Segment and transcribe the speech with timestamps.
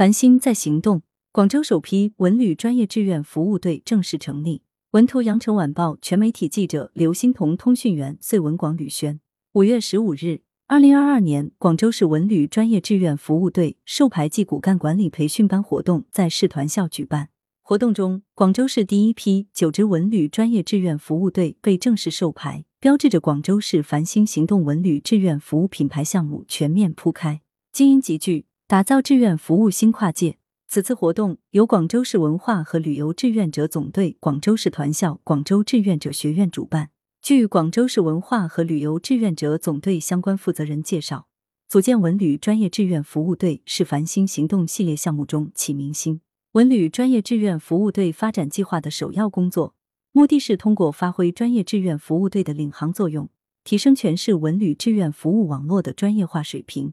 [0.00, 4.62] 繁星在行动，广州首批文旅专业志愿服务队正式成立。
[4.92, 9.20] 文图：羊城晚报全媒体记者刘欣彤，通讯员穗文广吕轩。
[9.52, 17.28] 五月十五日，二零二二年广州市文旅专业志愿服务队授牌暨骨干管理培训班活动在市团校举办。
[17.60, 28.46] 活动中，广州市第一批九支文旅专业志愿服务队被正式授牌，标志着广州市繁星行动文旅志愿服务品牌项目全面铺开，精英集聚。
[28.70, 30.38] 打造志愿服务新跨界。
[30.68, 36.90] 此次活动由广州市文化和旅游志愿者总队、广州市团校、广州志愿者学院主办。
[37.20, 41.26] 据广州市文化和旅游志愿者总队相关负责人介绍，
[41.68, 46.20] 组建文旅专业志愿服务队是繁星行动系列项目中启明星。
[46.52, 49.74] 文旅专业志愿服务队发展计划的首要工作，
[50.12, 53.28] 目的是通过发挥专业志愿服务队的领航作用，
[53.64, 56.92] 提升全市文旅志愿服务网络的专业化水平。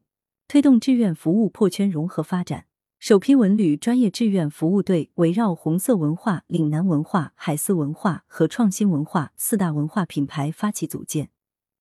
[0.49, 2.67] 推动志愿服务破圈融合发展。
[2.99, 11.29] 首批文旅专业志愿服务队围绕红色文化、岭南文化、海丝文化和创新文化四大文化品牌发起组建，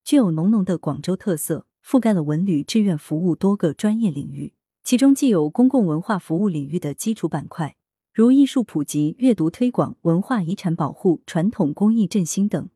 [0.03, 4.53] 具有浓浓的广州特色，覆盖了文旅志愿服务多个专业领域。
[4.83, 7.77] 其中既有公共文化服务领域的基础板块，
[8.13, 12.69] 如艺术普及、阅读推广、文化遗产保护、传统工艺振兴等，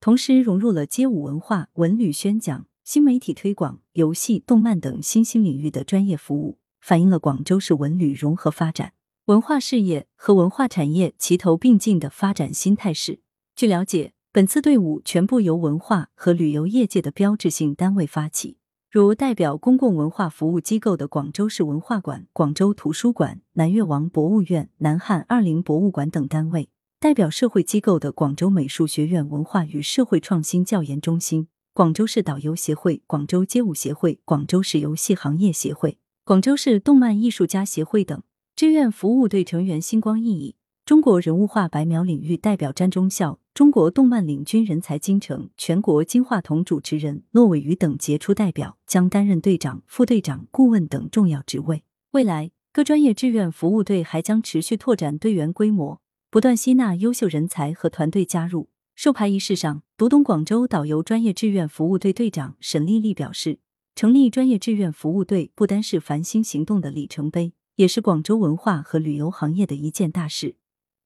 [0.00, 2.64] 同时融入了街舞文化、文旅宣讲。
[2.90, 8.94] 新媒体推广、游戏、动漫等新兴领域的专业服务，反映了广州市文旅融合发展、
[9.26, 13.20] 文化事业和文化产业齐头并进的发展新态势。
[13.54, 18.56] 据了解，本次队伍全部由文化和旅游业界的标志性单位发起，
[18.90, 31.48] 如代表公共文化服务机构的广州市文化馆、广州图书馆、南越王博物院、南汉二陵博物馆等单位；代表社会机构的广州美术学院文化与社会创新教研中心。
[31.78, 38.20] 广州市导游协会、广州街舞协会、广州市游戏行业协会、广州市动漫艺术家协会等
[38.56, 40.56] 志愿服务队成员星光熠熠。
[40.84, 51.84] 中国人物画白描领域代表詹忠孝、中国动漫领军人才金城、全国金话筒主持人骆伟瑜等杰出代表将担任队长、副队长、顾问等重要职位。
[52.10, 58.68] 未来，各专业志愿服务队还将持续拓展队员规模，不断吸纳优秀人才和团队加入。
[59.00, 63.60] 授牌仪式上，读懂广州导游专业志愿服务队队长沈丽丽表示，
[63.94, 70.56] 成立专业志愿服务队不单是繁星行动的里程碑，也是广州文化和旅游行业的一件大事，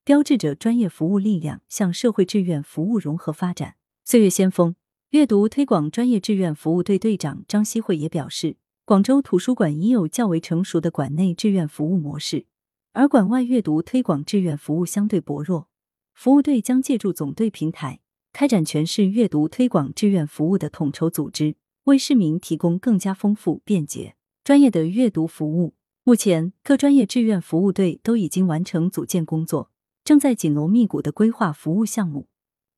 [0.06, 3.74] 标志着专业服务力量向社会志愿服务融合发展。
[4.06, 4.74] 岁月先锋
[5.10, 12.46] 阅读推广专业志愿服务队队长张希慧也表示，广州图书馆已有较为成熟的馆内志愿服务模式，
[12.94, 15.68] 而馆外阅读推广志愿服务相对薄弱。
[16.14, 18.00] 服务队将借助总队平台，
[18.32, 24.14] 开展全市阅读推广志愿服务的统筹组织，为市民提供更加丰富、便捷、
[24.44, 25.74] 专业的阅读服务。
[26.04, 29.70] 目前，各专业志愿服务队都已经完成组建工作，
[30.04, 32.28] 正在紧锣密鼓的规划服务项目。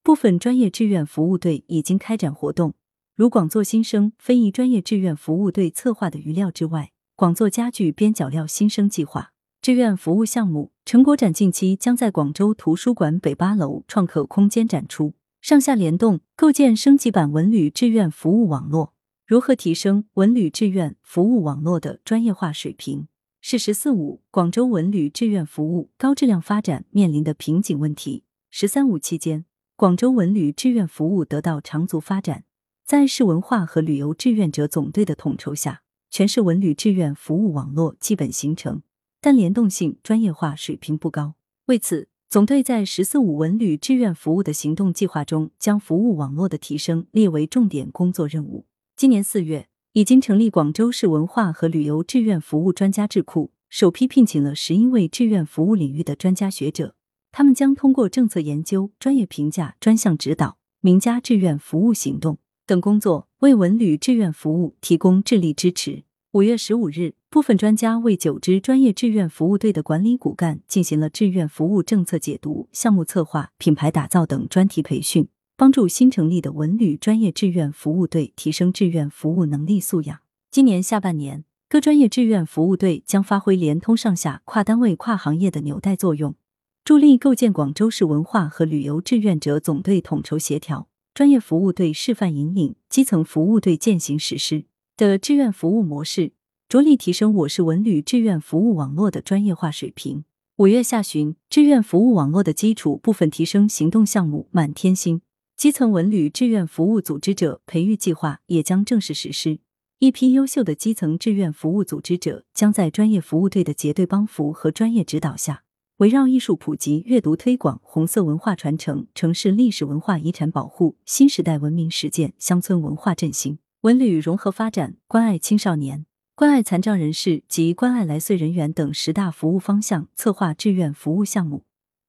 [0.02, 2.74] 部分专业志愿服务队已经开展活动，
[3.14, 9.33] 如广作新生非遗专业志愿服务队策划的余料之外，广作家具边角料新生计划。
[9.64, 18.92] 志愿服务项目成果展近期将在广州图书馆北八楼创客空间展出，上下联动，构建升级版文旅志愿服务网络。
[19.26, 23.08] 如何提升文旅志愿服务网络的专业化水平，
[23.40, 28.24] 是“十四五”广州文旅志愿服务高质量发展面临的瓶颈问题。
[28.52, 29.46] “十三五”期间，
[29.76, 32.44] 广州文旅志愿服务得到长足发展，
[32.84, 38.82] 在市文化和旅游志愿者总队的统筹下，全市文旅志愿服务网络基本形成。
[39.24, 41.32] 但联动性、专业化水平不高。
[41.64, 48.66] 为此，总队在“十四五”文旅志愿服务的行动计划中，将服务网络的提升列为重点工作任务。
[48.94, 56.94] 今年四月，已经成立广州市文化和旅游志愿服务专家智库，首批聘请了十一位志愿服务领域的专家学者，
[57.32, 62.36] 他们将通过政策研究、专业评价、专项指导、名家志愿服务行动
[62.66, 66.04] 等工作，为文旅志愿服务提供智力支持。
[66.32, 67.14] 五月十五日。
[67.34, 75.26] 部分专家为九支专业志愿服务队的管理骨干进行了志愿服务政策解读、项目策划、品牌打造等专题培训，
[75.56, 80.20] 帮助新成立的文旅专业志愿服务队提升志愿服务能力素养。
[80.52, 86.36] 今年下半年，各专业志愿服务队将发挥连通上下、跨单位、跨行业的纽带作用，
[86.84, 94.66] 助力构建广州市文化和旅游志愿者总队统筹协调、专业服务队示范引领、基层服务队践行实施
[94.96, 96.30] 的志愿服务模式。
[96.74, 100.24] 着力提升我市文旅志愿服务网络的专业化水平。
[100.56, 105.20] 五月下旬，志愿服务网络的基础部分提升行动项目“满天星”
[105.56, 109.60] 基层文旅志愿服务组织者培育计划也将正式实施。
[110.00, 115.62] 一批优秀的基层志愿服务组织者将在专业服务队的结对帮扶和专业指导下，
[115.98, 131.62] 围绕艺术普及、阅读推广、红色文化传承、城市历史文化遗产保护、新时代文明实践、乡村文化振兴、文旅融合发展、关爱青少年、关爱残障人士及关爱来穗人员等十大服务方向，策划志愿服务项目，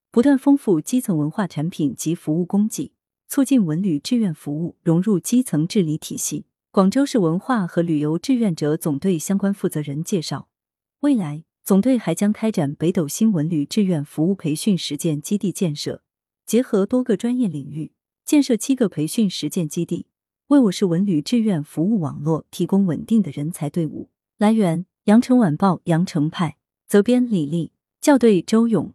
[0.10, 2.92] 不断丰富基层文化产品及服务供给，
[3.28, 6.48] 促进文旅志愿服务融入基层治理体系。
[6.72, 10.48] 广州市文化和旅游志愿者总队相关负责人介绍，
[11.02, 16.02] 未来总队还将开展北斗星文旅志愿服务培训实践基地建设，
[16.48, 17.92] 结合多个专业领域，
[18.26, 20.08] 建设七个培训实践基地，
[20.48, 24.10] 为我市文旅志愿服务网络提供稳定的人才队伍。
[24.38, 27.72] 来源：羊城晚报羊城派，责编李丽，
[28.02, 28.94] 校对周勇。